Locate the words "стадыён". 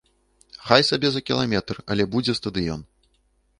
2.43-2.81